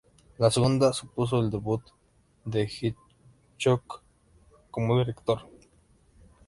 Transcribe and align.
La 0.39 0.49
segunda 0.49 0.93
supuso 0.93 1.39
el 1.39 1.51
debut 1.51 1.83
de 2.43 2.63
Hitchcock 2.63 4.01
como 4.71 4.97
director. 4.97 5.47